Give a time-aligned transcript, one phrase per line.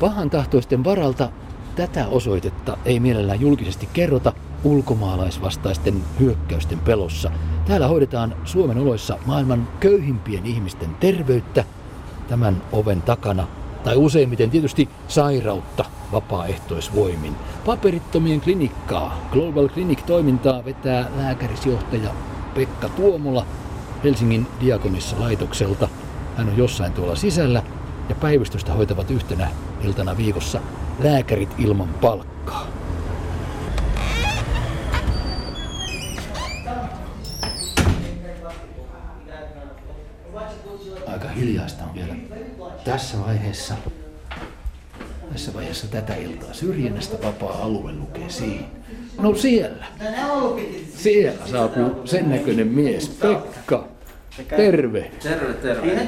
[0.00, 1.28] Pahan tahtoisten varalta
[1.76, 4.32] tätä osoitetta ei mielellään julkisesti kerrota
[4.64, 7.30] ulkomaalaisvastaisten hyökkäysten pelossa.
[7.66, 11.64] Täällä hoidetaan Suomen oloissa maailman köyhimpien ihmisten terveyttä
[12.28, 13.46] tämän oven takana
[13.84, 17.36] tai useimmiten tietysti sairautta vapaaehtoisvoimin.
[17.66, 22.10] Paperittomien klinikkaa, Global Clinic-toimintaa vetää lääkärisjohtaja
[22.54, 23.46] Pekka Tuomola
[24.04, 25.88] Helsingin Diakonissa laitokselta.
[26.36, 27.62] Hän on jossain tuolla sisällä
[28.10, 29.50] ja päivystystä hoitavat yhtenä
[29.84, 30.60] iltana viikossa
[31.02, 32.66] lääkärit ilman palkkaa.
[41.06, 42.14] Aika hiljaista on vielä
[42.84, 43.74] tässä vaiheessa.
[45.32, 48.66] Tässä vaiheessa tätä iltaa syrjinnästä vapaa-alue lukee siinä.
[49.18, 49.86] No siellä.
[50.96, 53.88] Siellä saapuu sen näköinen mies, Pekka.
[54.56, 55.10] Terve.
[55.22, 56.06] Terve, terve.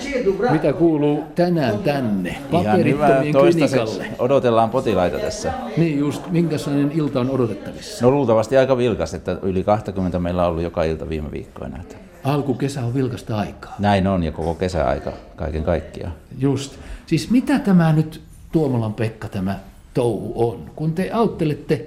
[0.50, 2.36] Mitä kuuluu tänään tänne?
[2.50, 4.06] Paperittomien klinikalle.
[4.18, 5.52] Odotellaan potilaita tässä.
[5.76, 8.04] Niin just, minkälainen ilta on odotettavissa?
[8.04, 11.78] No luultavasti aika vilkas, että yli 20 meillä on ollut joka ilta viime viikkoina.
[11.80, 13.74] Että Alkukesä on vilkasta aikaa.
[13.78, 16.12] näin on ja koko kesäaika kaiken kaikkiaan.
[16.38, 16.72] Just.
[17.06, 18.20] Siis mitä tämä nyt,
[18.52, 19.58] Tuomolan Pekka, tämä
[19.94, 20.70] touhu on?
[20.76, 21.86] Kun te auttelette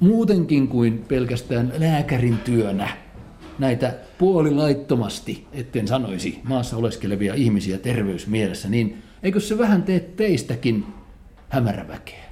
[0.00, 2.88] muutenkin kuin pelkästään lääkärin työnä
[3.58, 10.86] näitä puolilaittomasti, etten sanoisi, maassa oleskelevia ihmisiä terveysmielessä, niin eikö se vähän tee teistäkin
[11.48, 12.27] hämäräväkeä?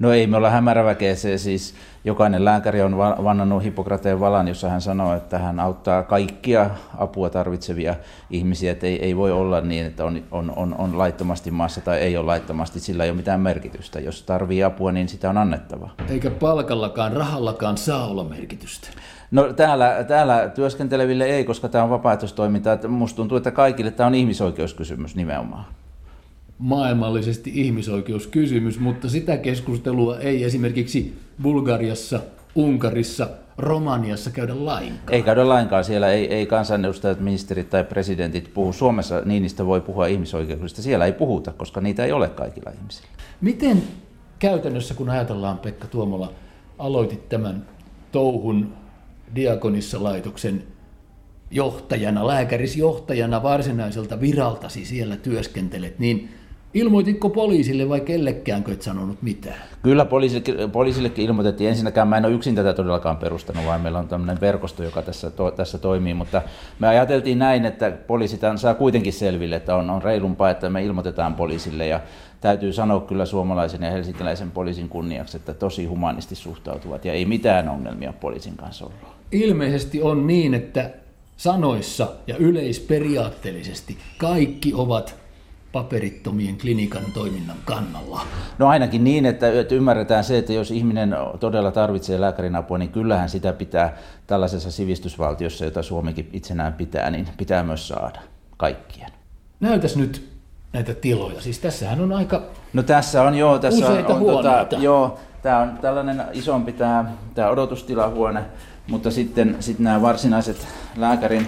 [0.00, 4.68] No ei me olla hämäräväkeä, se siis jokainen lääkäri on va- vannannut Hippokrateen valan, jossa
[4.68, 7.94] hän sanoo, että hän auttaa kaikkia apua tarvitsevia
[8.30, 11.98] ihmisiä, että ei, ei voi olla niin, että on, on, on, on laittomasti maassa tai
[11.98, 14.00] ei ole laittomasti, sillä ei ole mitään merkitystä.
[14.00, 15.90] Jos tarvii apua, niin sitä on annettava.
[16.08, 18.88] Eikä palkallakaan, rahallakaan saa olla merkitystä.
[19.30, 22.72] No täällä, täällä työskenteleville ei, koska tämä on vapaaehtoistoiminta.
[22.72, 25.64] Että Musta tuntuu, että kaikille tämä on ihmisoikeuskysymys nimenomaan.
[26.60, 32.20] Maailmallisesti ihmisoikeuskysymys, mutta sitä keskustelua ei esimerkiksi Bulgariassa,
[32.54, 35.14] Unkarissa, Romaniassa käydä lainkaan.
[35.14, 38.72] Ei käydä lainkaan siellä, ei, ei kansanedustajat, ministerit tai presidentit puhu.
[38.72, 43.08] Suomessa niistä voi puhua ihmisoikeuksista, siellä ei puhuta, koska niitä ei ole kaikilla ihmisillä.
[43.40, 43.82] Miten
[44.38, 46.32] käytännössä, kun ajatellaan Pekka Tuomola,
[46.78, 47.66] aloitit tämän
[48.12, 48.72] touhun
[49.34, 50.62] Diakonissa laitoksen
[51.50, 56.28] johtajana, lääkärisjohtajana varsinaiselta viraltasi siellä työskentelet, niin
[56.74, 59.62] ilmoititko poliisille vai kellekäänkö et sanonut mitään?
[59.82, 64.08] Kyllä poliisille, poliisillekin ilmoitettiin, ensinnäkään mä en ole yksin tätä todellakaan perustanut, vaan meillä on
[64.08, 66.42] tämmöinen verkosto, joka tässä, to, tässä toimii, mutta
[66.78, 70.84] me ajateltiin näin, että poliisi tämän saa kuitenkin selville, että on, on reilumpaa, että me
[70.84, 72.00] ilmoitetaan poliisille ja
[72.40, 77.68] täytyy sanoa kyllä suomalaisen ja helsinkiläisen poliisin kunniaksi, että tosi humanisti suhtautuvat ja ei mitään
[77.68, 79.00] ongelmia poliisin kanssa ollut.
[79.32, 80.90] Ilmeisesti on niin, että
[81.36, 85.20] sanoissa ja yleisperiaatteellisesti kaikki ovat
[85.72, 88.20] paperittomien klinikan toiminnan kannalla.
[88.58, 92.92] No ainakin niin, että, että ymmärretään se, että jos ihminen todella tarvitsee lääkärin apua, niin
[92.92, 98.20] kyllähän sitä pitää tällaisessa sivistysvaltiossa, jota Suomikin itsenään pitää, niin pitää myös saada
[98.56, 99.10] kaikkien.
[99.60, 100.30] Näytäs nyt
[100.72, 101.40] näitä tiloja.
[101.40, 102.42] Siis tässähän on aika...
[102.72, 107.04] No tässä on joo, tässä on, on tota, joo, tämä on tällainen isompi tämä,
[107.34, 108.44] tämä odotustilahuone,
[108.88, 111.46] mutta sitten, sitten nämä varsinaiset lääkärin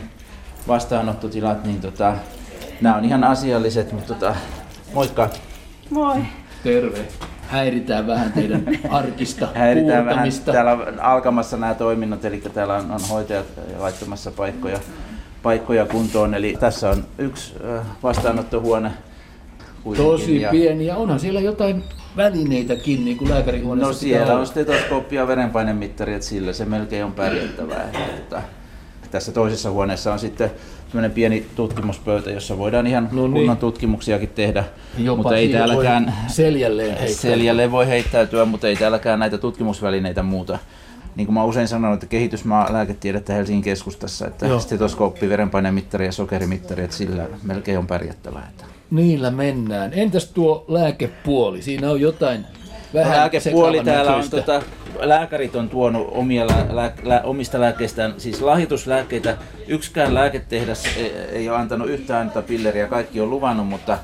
[0.69, 2.15] vastaanottotilat, niin tota,
[2.83, 4.35] nämä on ihan asialliset, mutta tota,
[4.95, 5.31] moikka.
[5.91, 6.17] Moi.
[6.65, 6.99] Terve.
[7.49, 10.29] Häiritään vähän teidän arkista Häiritään vähän.
[10.45, 13.47] Täällä on alkamassa nämä toiminnot, eli täällä on, on hoitajat
[13.79, 14.79] laittamassa paikkoja,
[15.43, 16.35] paikkoja kuntoon.
[16.35, 17.55] Eli tässä on yksi
[18.03, 18.91] vastaanottohuone.
[19.85, 21.85] kuitenkin, Tosi ja- pieni ja onhan siellä jotain
[22.17, 27.13] välineitäkin, niin kuin lääkärihuoneessa No siellä on stetoskooppi ja verenpainemittari, että sillä se melkein on
[27.13, 27.83] pärjättävää.
[27.83, 27.99] Että,
[28.29, 28.43] tota,
[29.11, 30.51] tässä toisessa huoneessa on sitten
[30.93, 33.33] tämmöinen pieni tutkimuspöytä, jossa voidaan ihan No niin.
[33.33, 34.65] kunnon tutkimuksiakin tehdä,
[34.99, 37.23] Jopa mutta ei siihen voi täälläkään seljälleen heittää.
[37.23, 40.59] seljälle voi heittäytyä, mutta ei täälläkään näitä tutkimusvälineitä muuta.
[41.17, 44.59] Niin kuin mä usein sanon, että kehitysmaa lääketiedettä Helsingin keskustassa, että Joo.
[44.61, 48.47] stetoskooppi, verenpainemittari ja sokerimittari, että sillä melkein on pärjättävää.
[48.51, 48.65] Että.
[48.91, 49.91] Niillä mennään.
[49.95, 51.63] Entäs tuo lääkepuoli?
[51.63, 52.47] Siinä on jotain
[52.95, 54.63] vähän Lääkepuoli täällä on, tota,
[55.01, 59.37] lääkärit on tuonut omia lää, lää, omista lääkkeistään, siis lahjoituslääkkeitä.
[59.67, 63.99] Yksikään lääketehdas ei, ei ole antanut yhtään pilleriä, kaikki on luvannut, mutta,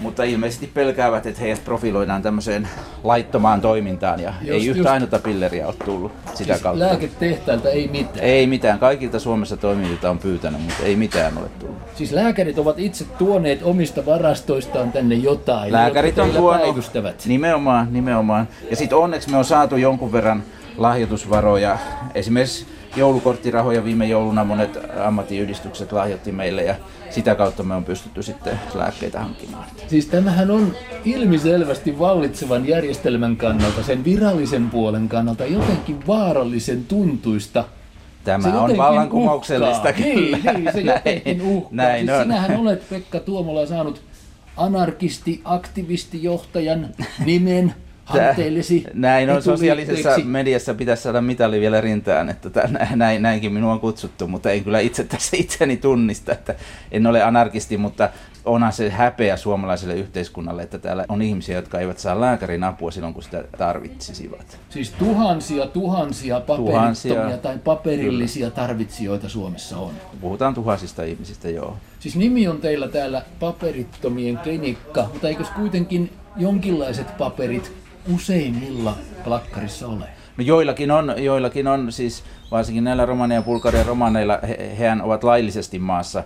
[0.00, 2.68] mutta ilmeisesti pelkäävät, että heidät profiloidaan tämmöiseen
[3.04, 4.90] laittomaan toimintaan ja Just- ei yhtä just.
[4.90, 6.84] ainutta pilleriä ole tullut sitä Siis kautta.
[6.84, 8.18] lääketehtailta ei mitään.
[8.24, 11.76] Ei mitään, kaikilta Suomessa toimivilta on pyytänyt, mutta ei mitään ole tullut.
[11.94, 16.90] Siis lääkärit ovat itse tuoneet omista varastoistaan tänne jotain, Lääkärit on tuonut,
[17.26, 18.48] nimenomaan, nimenomaan.
[18.70, 20.42] Ja sitten onneksi me on saatu jonkun verran
[20.76, 21.78] lahjoitusvaroja.
[22.14, 22.66] Esimerkiksi
[22.96, 26.74] joulukorttirahoja viime jouluna monet ammattiyhdistykset lahjoitti meille ja
[27.10, 29.64] sitä kautta me on pystytty sitten lääkkeitä hankkimaan.
[29.88, 37.64] Siis tämähän on ilmiselvästi vallitsevan järjestelmän kannalta, sen virallisen puolen kannalta jotenkin vaarallisen tuntuista.
[38.24, 39.92] Tämä on vallankumouksellista uhkaa.
[39.92, 40.36] kyllä.
[40.36, 41.68] Niin, niin, se jotenkin uhkaa.
[41.72, 42.22] Näin siis on.
[42.22, 44.02] Sinähän olet Pekka Tuomola saanut
[44.56, 46.88] anarkisti, aktivistijohtajan
[47.24, 47.74] nimen
[48.10, 48.84] harteillesi.
[48.94, 54.28] Näin on sosiaalisessa mediassa pitäisi saada mitali vielä rintään, että näin, näinkin minua on kutsuttu,
[54.28, 56.54] mutta en kyllä itse tässä itseni tunnista, että
[56.92, 58.08] en ole anarkisti, mutta
[58.44, 63.14] onhan se häpeä suomalaiselle yhteiskunnalle, että täällä on ihmisiä, jotka eivät saa lääkärin apua silloin,
[63.14, 64.58] kun sitä tarvitsisivat.
[64.68, 68.66] Siis tuhansia, tuhansia paperittomia tuhansia, tai paperillisia kyllä.
[68.66, 69.92] tarvitsijoita Suomessa on.
[70.20, 71.76] Puhutaan tuhansista ihmisistä, joo.
[72.00, 77.72] Siis nimi on teillä täällä paperittomien klinikka, mutta eikös kuitenkin jonkinlaiset paperit
[78.14, 80.04] useimmilla plakkarissa ole?
[80.36, 85.24] No joillakin on, joillakin on siis varsinkin näillä Romania ja Bulgarian romaneilla, he, hehän ovat
[85.24, 86.24] laillisesti maassa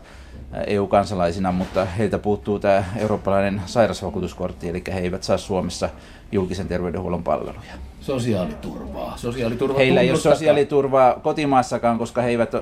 [0.67, 5.89] EU-kansalaisina, mutta heiltä puuttuu tämä eurooppalainen sairausvakuutuskortti, eli he eivät saa Suomessa
[6.33, 7.73] julkisen terveydenhuollon palveluja.
[8.01, 9.17] Sosiaaliturvaa.
[9.17, 12.55] Sosiaaliturva Heillä ei ole sosiaaliturvaa kotimaassakaan, koska he eivät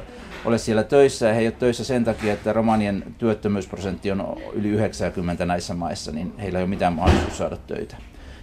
[0.45, 4.69] ole siellä töissä ja he eivät ole töissä sen takia, että romanien työttömyysprosentti on yli
[4.69, 7.97] 90 näissä maissa, niin heillä ei ole mitään mahdollisuutta saada töitä.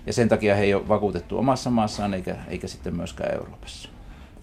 [0.06, 3.90] Ja sen takia he ei ole vakuutettu omassa maassaan eikä, eikä sitten myöskään Euroopassa.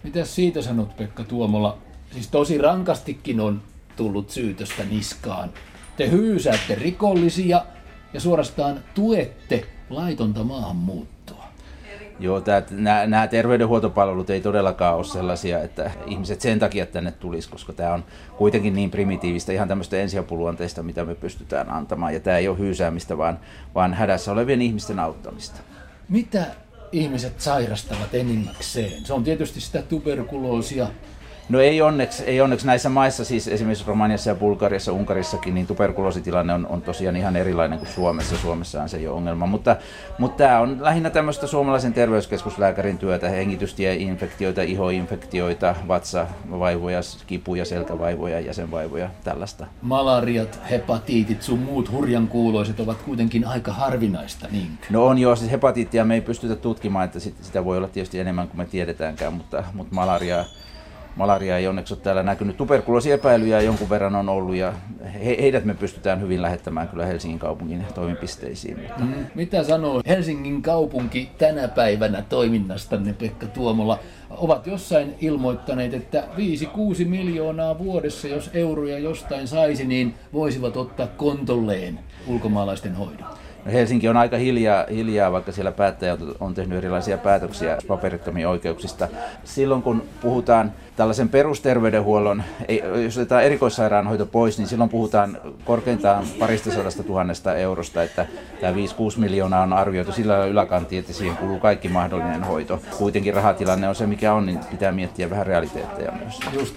[0.02, 1.78] Mitä siitä sanot Pekka Tuomola?
[2.10, 3.62] Siis tosi rankastikin on
[3.96, 5.50] tullut syytöstä niskaan.
[5.96, 7.64] Te hyysäätte rikollisia
[8.12, 11.15] ja suorastaan tuette laitonta maahanmuuttoa.
[12.20, 12.42] Joo,
[13.06, 18.04] nämä terveydenhuoltopalvelut ei todellakaan ole sellaisia, että ihmiset sen takia tänne tulisi, koska tämä on
[18.36, 22.14] kuitenkin niin primitiivistä, ihan tämmöistä ensiapuluonteista, mitä me pystytään antamaan.
[22.14, 23.38] Ja tämä ei ole hyysäämistä, vaan,
[23.74, 25.60] vaan hädässä olevien ihmisten auttamista.
[26.08, 26.46] Mitä
[26.92, 29.04] ihmiset sairastavat enimmäkseen?
[29.04, 30.88] Se on tietysti sitä tuberkuloosia,
[31.48, 36.52] No ei onneksi, ei onneksi näissä maissa, siis esimerkiksi Romaniassa ja Bulgariassa, Unkarissakin, niin tuberkuloositilanne
[36.52, 38.36] on, on tosiaan ihan erilainen kuin Suomessa.
[38.36, 39.76] Suomessahan se ei ole ongelma, mutta,
[40.18, 49.66] mutta tämä on lähinnä tämmöistä suomalaisen terveyskeskuslääkärin työtä, hengitystieinfektioita, ihoinfektioita, vatsavaivoja, kipuja, selkävaivoja, jäsenvaivoja, tällaista.
[49.82, 54.78] Malariat, hepatiitit, sun muut hurjan kuuloiset ovat kuitenkin aika harvinaista, niin?
[54.90, 58.48] No on joo, siis hepatiittia me ei pystytä tutkimaan, että sitä voi olla tietysti enemmän
[58.48, 60.44] kuin me tiedetäänkään, mutta, mutta malariaa
[61.16, 62.56] malaria ei onneksi ole täällä näkynyt.
[62.56, 64.72] Tuberkuloosiepäilyjä jonkun verran on ollut ja
[65.14, 68.78] he, heidät me pystytään hyvin lähettämään kyllä Helsingin kaupungin toimipisteisiin.
[68.80, 69.04] Mutta...
[69.04, 73.98] Mm, mitä sanoo Helsingin kaupunki tänä päivänä toiminnastanne, Pekka Tuomola?
[74.30, 76.24] Ovat jossain ilmoittaneet, että
[77.04, 83.45] 5-6 miljoonaa vuodessa, jos euroja jostain saisi, niin voisivat ottaa kontolleen ulkomaalaisten hoidon.
[83.72, 89.08] Helsinki on aika hiljaa, hiljaa, vaikka siellä päättäjät on tehnyt erilaisia päätöksiä paperittomien oikeuksista.
[89.44, 92.42] Silloin kun puhutaan tällaisen perusterveydenhuollon,
[93.04, 98.26] jos otetaan erikoissairaanhoito pois, niin silloin puhutaan korkeintaan parista sadasta tuhannesta eurosta, että
[98.60, 98.76] tämä 5-6
[99.16, 102.80] miljoonaa on arvioitu sillä yläkantiin, että siihen kuuluu kaikki mahdollinen hoito.
[102.98, 106.40] Kuitenkin rahatilanne on se, mikä on, niin pitää miettiä vähän realiteetteja myös.
[106.52, 106.74] Just.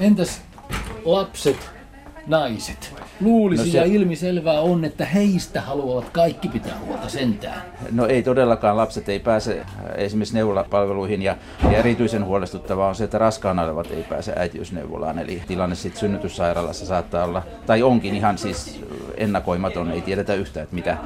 [0.00, 0.42] Entäs
[1.04, 1.70] lapset,
[2.26, 3.05] naiset?
[3.20, 7.62] Luulisi no se, ja ilmiselvää on, että heistä haluavat kaikki pitää huolta sentään.
[7.90, 11.36] No ei todellakaan, lapset ei pääse äh, esimerkiksi neuvolapalveluihin ja,
[11.70, 15.18] ja erityisen huolestuttavaa on se, että raskaana olevat ei pääse äitiysneuvolaan.
[15.18, 18.80] Eli tilanne sitten synnytyssairaalassa saattaa olla, tai onkin ihan siis
[19.16, 20.96] ennakoimaton, ei tiedetä yhtään, että mitä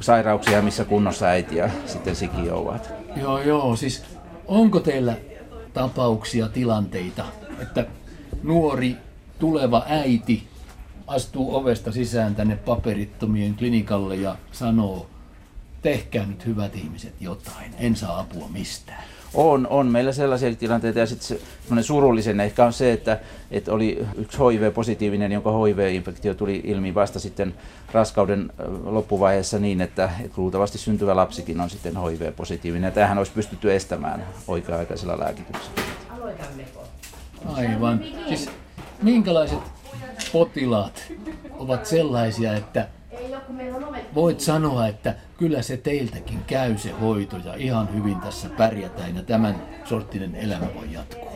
[0.00, 2.94] sairauksia missä kunnossa äiti ja sitten siki ovat.
[3.16, 4.02] Joo, joo, siis
[4.46, 5.16] onko teillä
[5.74, 7.24] tapauksia, tilanteita,
[7.62, 7.86] että
[8.42, 8.96] nuori
[9.38, 10.42] tuleva äiti
[11.06, 15.06] astuu ovesta sisään tänne paperittomien klinikalle ja sanoo,
[15.82, 19.04] tehkää nyt hyvät ihmiset jotain, en saa apua mistään.
[19.34, 21.38] On, on meillä sellaisia tilanteita ja sitten
[21.76, 23.20] se surullisen ehkä on se, että,
[23.50, 27.54] että oli yksi HIV-positiivinen, jonka HIV-infektio tuli ilmi vasta sitten
[27.92, 28.52] raskauden
[28.84, 32.88] loppuvaiheessa niin, että, että luultavasti syntyvä lapsikin on sitten HIV-positiivinen.
[32.88, 35.82] Ja tämähän olisi pystytty estämään oikea-aikaisella lääkityksellä.
[37.46, 38.00] Aivan.
[38.28, 38.50] Siis
[39.02, 39.83] minkälaiset
[40.34, 41.12] potilaat
[41.58, 42.88] ovat sellaisia, että
[44.14, 49.22] voit sanoa, että kyllä se teiltäkin käy se hoito ja ihan hyvin tässä pärjätään ja
[49.22, 51.32] tämän sorttinen elämä voi jatkua.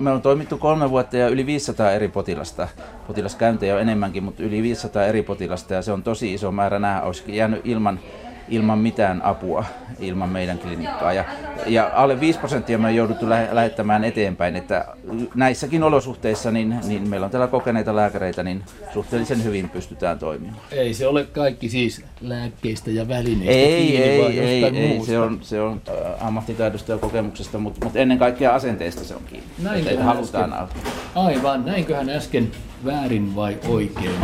[0.00, 2.68] Me on toimittu kolme vuotta ja yli 500 eri potilasta.
[3.06, 6.78] Potilaskäyntejä on enemmänkin, mutta yli 500 eri potilasta ja se on tosi iso määrä.
[6.78, 8.00] Nämä olisi jäänyt ilman
[8.48, 9.64] ilman mitään apua,
[9.98, 11.12] ilman meidän klinikkaa.
[11.12, 11.24] Ja,
[11.66, 14.84] ja alle 5 prosenttia me on jouduttu lä- lähettämään eteenpäin, että
[15.34, 18.62] näissäkin olosuhteissa niin, niin meillä on täällä kokeneita lääkäreitä, niin
[18.94, 20.56] suhteellisen hyvin pystytään toimimaan.
[20.70, 25.06] Ei se ole kaikki siis lääkkeistä ja välineistä Ei, kiinni, ei, vaan ei, ei, muusta.
[25.12, 29.22] se on, se on äh, ammattitaidosta ja kokemuksesta, mutta, mutta ennen kaikkea asenteista se on
[29.26, 29.46] kiinni.
[29.62, 30.92] Näin että, että hän halutaan äsken- auttaa.
[31.14, 32.50] Aivan, näinköhän äsken
[32.84, 34.14] väärin vai oikein?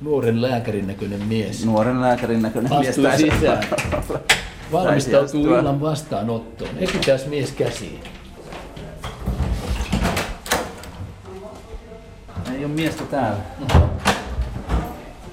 [0.00, 3.64] Nuoren lääkärin näköinen mies Nuoren lääkärin näköinen mies astui sisään.
[4.72, 6.70] Valmistautuu illan vastaanottoon.
[6.78, 8.00] Ekytäs mies käsiin.
[12.54, 13.38] Ei ole miestä täällä.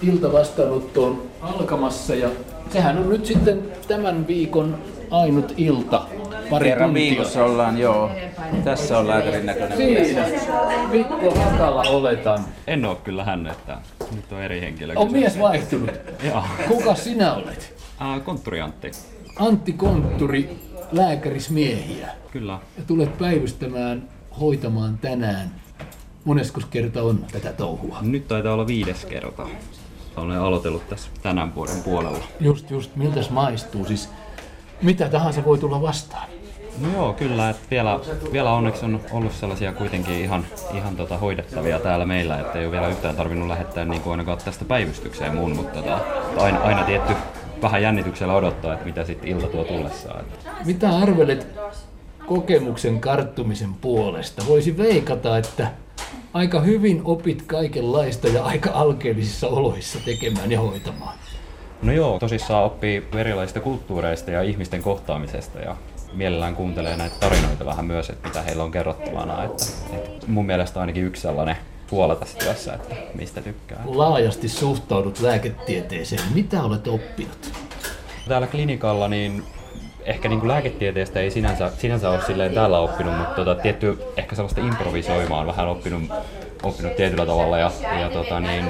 [0.01, 2.29] Ilta vastaanotto on alkamassa ja
[2.69, 4.77] sehän on nyt sitten tämän viikon
[5.11, 6.01] ainut ilta.
[6.49, 7.09] Pari Kerran tuntia.
[7.09, 8.11] viikossa ollaan, joo.
[8.63, 10.07] Tässä on lääkärin näköinen mies.
[10.07, 10.27] Siinä.
[10.91, 12.39] Mikko Hakala oletan.
[12.67, 13.77] En oo kyllä hän, että
[14.15, 14.93] nyt on eri henkilö.
[14.95, 15.91] On mies vaihtunut.
[16.27, 16.43] Joo.
[16.67, 17.73] Kuka sinä olet?
[17.99, 18.91] Ää, konttori Antti.
[19.39, 20.49] Antti Kontturi,
[20.91, 22.09] lääkärismiehiä.
[22.31, 22.59] Kyllä.
[22.77, 25.51] Ja tulet päivystämään, hoitamaan tänään.
[26.25, 27.97] Moneskos kerta on tätä touhua?
[28.01, 29.47] Nyt taitaa olla viides kerta.
[30.15, 32.23] Olen aloitellut tässä tänään vuoden puolella.
[32.39, 33.85] Just, just, miltäs maistuu?
[33.85, 34.09] Siis
[34.81, 36.27] mitä tahansa voi tulla vastaan.
[36.81, 37.49] No joo, kyllä.
[37.49, 37.99] Että vielä,
[38.31, 42.71] vielä onneksi on ollut sellaisia kuitenkin ihan, ihan tota hoidettavia täällä meillä, että ei ole
[42.71, 45.99] vielä yhtään tarvinnut lähettää niin kuin ainakaan tästä päivystykseen mun, mutta tota,
[46.37, 47.13] aina, aina tietty
[47.61, 50.25] vähän jännityksellä odottaa, että mitä sitten ilta tuo tullessaan.
[50.65, 51.47] Mitä arvelet
[52.25, 54.43] kokemuksen karttumisen puolesta?
[54.47, 55.67] Voisi veikata, että
[56.33, 61.17] aika hyvin opit kaikenlaista ja aika alkeellisissa oloissa tekemään ja hoitamaan.
[61.81, 65.75] No joo, tosissaan oppii erilaisista kulttuureista ja ihmisten kohtaamisesta ja
[66.13, 69.43] mielellään kuuntelee näitä tarinoita vähän myös, että mitä heillä on kerrottavana.
[69.43, 71.57] Että, että mun mielestä ainakin yksi sellainen
[71.89, 73.81] puola tässä työssä, että mistä tykkää.
[73.85, 76.21] Laajasti suhtaudut lääketieteeseen.
[76.33, 77.51] Mitä olet oppinut?
[78.27, 79.43] Täällä klinikalla niin
[80.05, 84.35] ehkä niin kuin lääketieteestä ei sinänsä, sinänsä ole silleen täällä oppinut, mutta tota, tietty ehkä
[84.35, 86.03] sellaista improvisoimaan vähän oppinut,
[86.63, 88.65] oppinut tietyllä tavalla ja, ja tota, niin,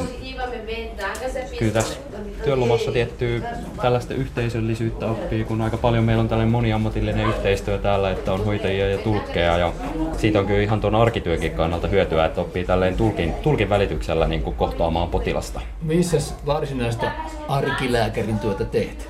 [1.60, 2.00] kyllä tässä
[2.44, 3.42] työlomassa tiettyä
[3.82, 8.90] tällaista yhteisöllisyyttä oppii, kun aika paljon meillä on tällainen moniammatillinen yhteistyö täällä, että on hoitajia
[8.90, 9.74] ja tulkkeja ja
[10.18, 14.44] siitä on kyllä ihan tuon arkityökin kannalta hyötyä, että oppii tälleen tulkin, tulkin välityksellä niin
[14.44, 15.62] kuin kohtaamaan potilasta.
[15.82, 17.12] Missä varsinaista
[17.48, 19.10] arkilääkärin työtä teet?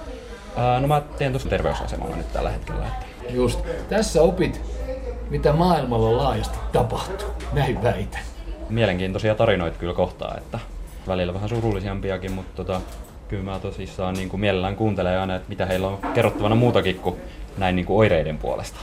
[0.58, 2.86] Ää, no mä teen tuossa terveysasemalla nyt tällä hetkellä.
[2.88, 3.60] Että Just.
[3.90, 4.62] Tässä opit,
[5.30, 7.28] mitä maailmalla laajasti tapahtuu.
[7.54, 8.33] Näin väitän.
[8.74, 10.60] Mielenkiintoisia tarinoita kyllä kohtaa, että
[11.08, 12.82] välillä vähän surullisiampiakin, mutta tota,
[13.28, 17.16] kyllä mä tosissaan niin kuin mielellään kuuntelen aina, että mitä heillä on kerrottavana muutakin kuin
[17.58, 18.80] näin niin kuin oireiden puolesta.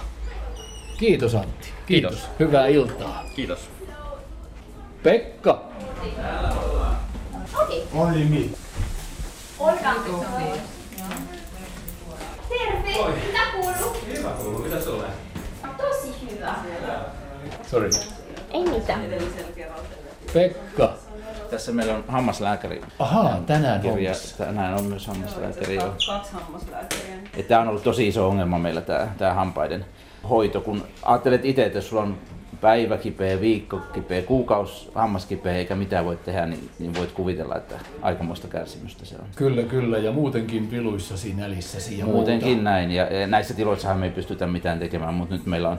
[0.99, 1.69] Kiitos Antti.
[1.87, 2.13] Kiitos.
[2.15, 2.29] Kiitos.
[2.39, 3.25] Hyvää iltaa.
[3.37, 3.71] Kiitos.
[5.03, 5.65] Pekka.
[12.49, 13.15] Terve!
[13.27, 13.97] Mitä kuuluu?
[14.17, 14.59] Hyvä kuuluu.
[14.59, 15.05] Mitä sulle?
[15.77, 16.55] Tosi hyvä.
[17.71, 17.91] Sorry.
[18.51, 19.01] Ei mitään.
[20.35, 20.93] Pekka.
[21.51, 22.83] Tässä meillä on hammaslääkäri.
[22.99, 23.95] Ahaa, tänään Kirja.
[24.11, 24.45] hommassa.
[24.45, 25.75] Tänään on myös hammaslääkäri.
[25.75, 25.95] joo.
[26.07, 27.15] Kaksi hammaslääkäriä.
[27.37, 29.85] Ja Tämä on ollut tosi iso ongelma meillä tämä, tämä hampaiden
[30.31, 32.19] hoito, kun ajattelet itse, että jos sulla on
[32.61, 37.57] päivä kipeä, viikko kipeä, kuukausi hammas kipeä eikä mitään voi tehdä, niin, niin voit kuvitella,
[37.57, 39.25] että aikamoista kärsimystä se on.
[39.37, 39.99] Kyllä, kyllä.
[39.99, 42.63] Ja muutenkin viluissasi, nälissäsi ja Muutenkin muuta.
[42.63, 45.79] näin, ja ja näissä tiloissahan me ei pystytä mitään tekemään, mutta nyt meillä on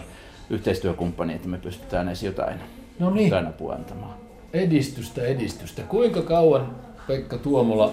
[0.50, 2.60] yhteistyökumppani, että me pystytään edes jotain,
[3.00, 4.13] No niin, jotain apua antamaan.
[4.53, 5.81] Edistystä, edistystä.
[5.81, 6.75] Kuinka kauan
[7.08, 7.91] Pekka Tuomola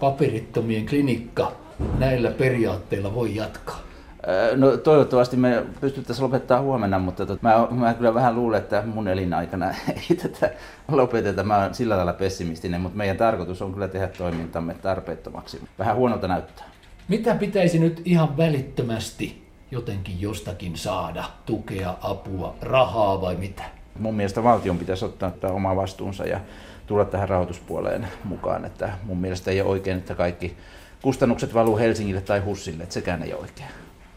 [0.00, 1.52] paperittomien klinikka
[1.98, 3.80] näillä periaatteilla voi jatkaa?
[4.28, 8.82] Öö, No toivottavasti me pystyttäisiin lopettaa huomenna, mutta tot, mä, mä kyllä vähän luulen, että
[8.86, 9.66] mun elinaikana
[10.10, 10.50] ei tätä
[10.88, 11.42] lopeteta.
[11.42, 15.60] Mä oon sillä lailla pessimistinen, mutta meidän tarkoitus on kyllä tehdä toimintamme tarpeettomaksi.
[15.78, 16.66] Vähän huonolta näyttää.
[17.08, 21.24] Mitä pitäisi nyt ihan välittömästi jotenkin jostakin saada?
[21.46, 23.81] Tukea, apua, rahaa vai mitä?
[23.98, 26.40] Mun mielestä valtion pitäisi ottaa tämä oma vastuunsa ja
[26.86, 28.64] tulla tähän rahoituspuoleen mukaan.
[28.64, 30.56] Että mun mielestä ei ole oikein, että kaikki
[31.02, 33.68] kustannukset valuu Helsingille tai Hussille, että sekään ei ole oikein.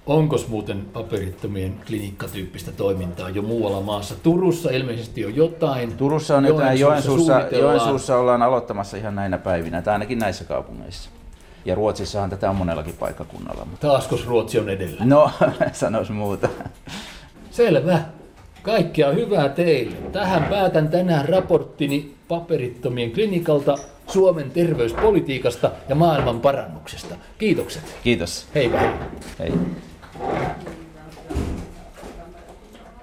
[0.05, 4.15] Onko muuten paperittomien klinikkatyyppistä toimintaa jo muualla maassa?
[4.23, 5.97] Turussa ilmeisesti on jotain.
[5.97, 11.09] Turussa on jotain, Joensuussa Joensuussa, ollaan aloittamassa ihan näinä päivinä, tai ainakin näissä kaupungeissa.
[11.65, 13.65] Ja Ruotsissahan tätä on monellakin paikkakunnalla.
[13.65, 13.87] Mutta...
[13.87, 15.05] Taasko Ruotsi on edellä?
[15.05, 15.31] No,
[15.73, 16.49] sanois muuta.
[17.51, 17.99] Selvä.
[18.65, 19.95] Kaikkea hyvää teille.
[20.11, 23.75] Tähän päätän tänään raporttini paperittomien klinikalta,
[24.07, 27.15] Suomen terveyspolitiikasta ja maailman parannuksesta.
[27.37, 27.83] Kiitokset.
[28.03, 28.47] Kiitos.
[28.55, 28.89] Hei hei.
[29.39, 29.51] Hei.